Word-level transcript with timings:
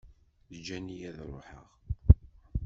Ǧǧan-iyi 0.57 1.05
ad 1.09 1.17
ṛuḥeɣ. 1.29 1.65